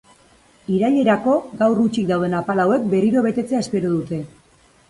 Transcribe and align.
Irailerako 0.77 1.35
gaur 1.59 1.83
hutsik 1.83 2.09
dauden 2.13 2.35
apal 2.39 2.65
hauek 2.65 2.89
berriro 2.95 3.25
betetzea 3.29 3.63
espero 3.67 3.97
dute. 4.01 4.25